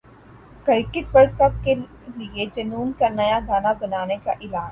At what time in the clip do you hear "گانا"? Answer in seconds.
3.47-3.73